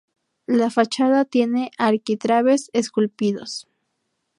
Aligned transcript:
La 0.47 0.71
fachada 0.71 1.25
tiene 1.25 1.69
arquitrabes 1.77 2.71
esculpidos. 2.73 3.67